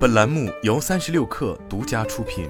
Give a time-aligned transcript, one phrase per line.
[0.00, 2.48] 本栏目由三十六氪独家出品。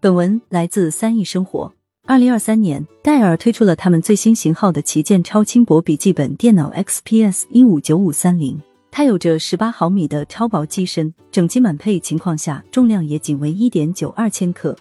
[0.00, 1.72] 本文来自三亿生活。
[2.04, 8.60] 二零二三年，戴尔推出了他们最新型号的旗舰超轻薄笔记本电脑 XPS 一五九五三零。
[8.90, 14.76] 它有着十八毫米的超薄机身，整机满配情况下，重量也仅为一点九二千克。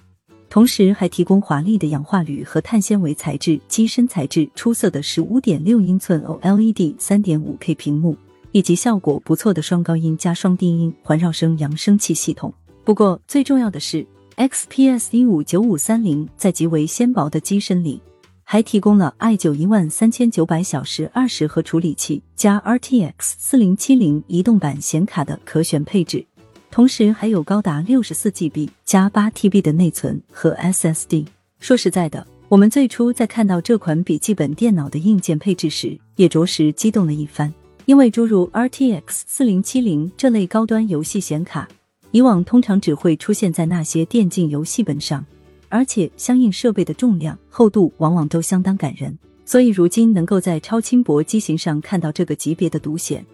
[0.49, 8.15] 同时还提供华丽的氧化铝和碳纤维材质机身材质，出色的十五点六英寸 OLED 三点五 K 屏幕，
[8.51, 12.53] 以及效果不错的双高音加双低音环绕声扬声器系统。
[12.85, 14.05] 不过最重要的是
[14.37, 17.99] ，XPS 一五九五三零在极为纤薄的机身里，
[18.43, 26.25] 还提供了 i 九一万三千九百小时二十核处理器加 RTX 四零七零移动版显卡的可选配置。
[26.75, 31.25] 同时还有高达六十四 GB 加八 TB 的内存和 SSD。
[31.57, 37.53] 说实在的，我们最初在看到这款笔记本电脑的硬件配置时，也着实激动了一番。
[37.85, 41.65] 因为诸如 RTX 四零七零这类高端游戏显卡，
[42.11, 45.25] 以往通常只会出现在那些电竞游戏本上，
[45.69, 49.17] 而且相应设备的重量、厚度往往都相当感人。
[49.45, 53.25] 所以如今能够在超轻薄机型上看到这个级别的独显，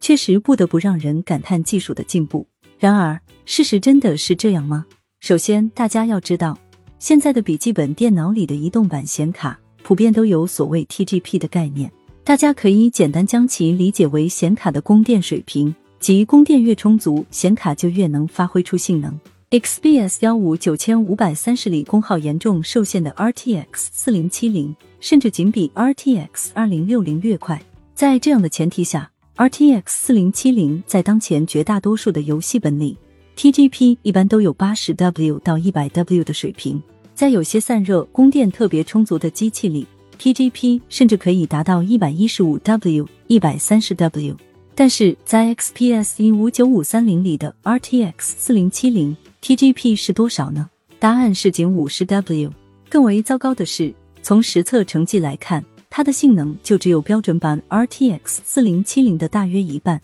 [0.00, 2.46] 确实不得不让人感叹技术的进步。
[2.80, 4.86] 然而，事实真的是这样吗？
[5.20, 6.58] 首先，大家要知道，
[6.98, 11.92] 现在的笔记本电脑里的移动版显卡普遍都有所谓 TGP 的概念，
[12.24, 19.20] 大家可以简单将其理解为显卡的供电水平，即供电越充足，显卡就越能发挥出性能。
[19.50, 27.60] XPS 幺五九千五百三十里功耗严重受限的 RTX 四零七零，甚至仅比 RTX 二零六零略快。
[27.94, 32.94] 在这样的前提下，RTX 四零七零在当前绝大多数的游戏本里
[33.38, 36.82] ，TGP 一般都有八十 W 到一百 W 的水平，
[37.14, 39.86] 在有些散热、供电特别充足的机器里
[40.18, 44.36] ，TGP 甚至可以达到一百一十五 W、一百三十 W。
[44.74, 50.68] 但是在 XPS 一五九五三零里的 RTX 四零七零，TGP 是多少呢？
[50.98, 52.52] 答案是仅五十 W。
[52.90, 55.64] 更为糟糕的是，从实测成绩来看。
[55.90, 60.00] 它的性能就只有标准版 RTX 四零七零的大约一半，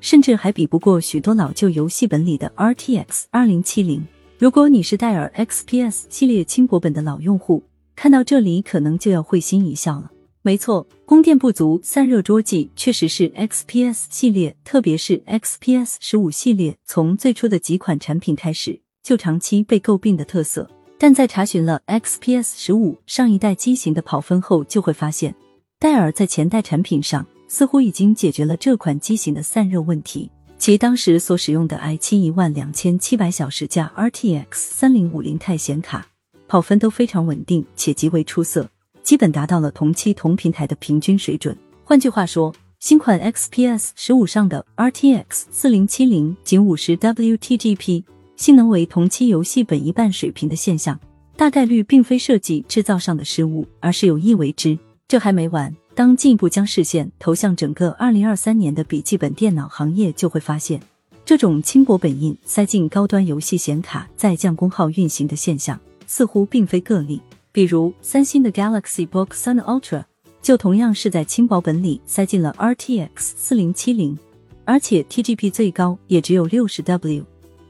[0.00, 4.04] 甚至还比不过许多老旧游戏本里的 RTX 二零七零。
[4.36, 7.62] 如果你是戴尔 XPS 系列轻薄本的老用户，
[7.94, 10.10] 看到这里可能就要会心一笑了。
[10.42, 20.68] 没错，供电不足、散热捉急，确实是 XPS 系列，特别是 XPS 十五系列从最初的几款产品开始就长期被诟病的特色。
[21.00, 25.32] 但在查询了 XPS 十五上一代机型的跑分后，就会发现，
[25.78, 30.28] 戴尔在前代产品上似乎已经解决了这款机型的散热问题。
[30.58, 36.04] 其当时所使用的 i 七一万两千七百小时加 RTX 三零五零钛显卡，
[36.48, 38.68] 跑分都非常稳定且极为出色，
[39.04, 41.56] 基本达到了同期同平台的平均水准。
[41.84, 48.02] 换句话说，新款 XPS 十五上的 RTX 四零七零仅五十 WTGP。
[48.38, 50.98] 性能为同期游戏本一半水平的现象，
[51.36, 54.78] 大概率并非设计制造上的失误，而是有意为之。
[55.08, 60.80] 这还没完，当进一步将视线投向整个二零二三年的笔记本电脑行业，就会发现，
[61.24, 67.20] 这种轻薄本印塞进高端游戏显卡再降功耗运行的现象，似乎并非个例。
[67.50, 70.04] 比如三星的 Galaxy Book 3 Ultra
[70.40, 74.16] 就同样是在轻薄本里塞进了 RTX 四零七零，
[74.64, 77.24] 而且 TGP 最高也只有六十 W。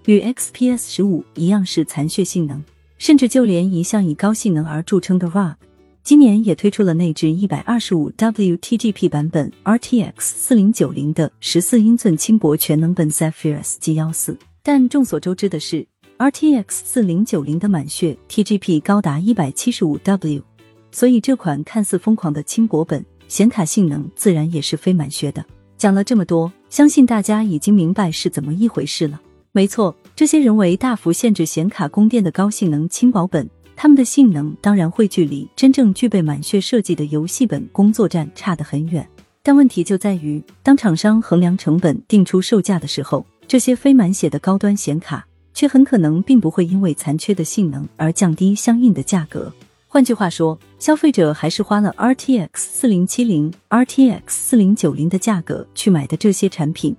[0.08, 2.64] 与 XPS 十五一样是残血性能，
[2.96, 5.56] 甚至就连一向以高性能而著称的 ROG，
[6.02, 14.34] 今年也推出了内置一百二十五 WTGP 版本 RTX 四零九零的十四英寸轻薄全能本 Zephyrus G 幺四。
[14.62, 15.86] 但众所周知的是
[16.16, 20.42] ，RTX 四零九零的满血 TGP 高达一百七十五 W，
[20.90, 25.44] 所以这款看似疯狂的轻薄本显卡性能自然也是非满血的。
[25.76, 29.20] 讲了这么多，相信大家已经明白是怎么一回事了。
[29.52, 39.08] 没错，这些人为大幅限制显卡供电的高性能轻薄本，它们的性能当然会距离真正具备满血设计的游戏本工作站差得很远。
[39.42, 49.50] 但问题就在于，当厂商衡量成本定出售价的时候，这些非满血的高端显卡却很可能并不会因为残缺的性能而降低相应的价格。
[49.88, 56.94] 换句话说，消费者还是花了 RTX 四零七零、RTX 四零九零的价格去买的这些产品。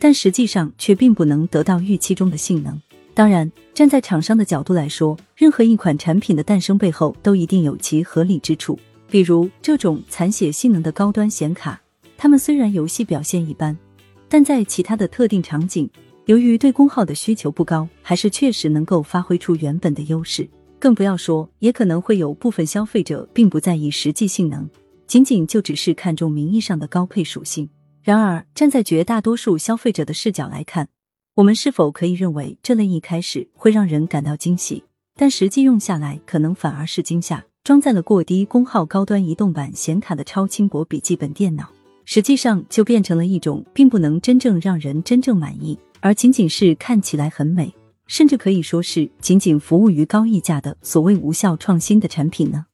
[0.00, 2.80] 但实际上却并不能得到预期中的性能。
[3.12, 8.78] 当然，站在厂商的角度来说，任何一款产品的诞生背后都一定有其合理之处。
[9.10, 11.78] 比如这种残血性能的高端显卡，
[12.16, 13.76] 它们虽然游戏表现一般，
[14.28, 15.90] 但在其他的特定场景，
[16.26, 20.48] 由于对功耗的需求不高，还是确实能够发挥出原本的优势。
[20.78, 24.66] 更不要说，也可能会有部分消费者并不在意实际性能，
[25.06, 27.68] 仅仅就只是看重名义上的高配属性。
[28.02, 30.88] 然而，站在绝大多数消费者的视角来看，
[31.34, 34.84] 我们是否可以认为这类一开始会让人感到惊喜，
[35.16, 37.44] 但实际用下来可能反而是惊吓？
[37.62, 41.68] 装载了过低功耗高端移动版显卡的超轻薄笔记本电脑，
[42.06, 47.72] 实际上就变成了一种并不能真正让人真正满意，而仅仅是看起来很美，
[48.06, 52.64] 甚至可以说是仅仅服务于高溢价的所谓无效创新的产品呢？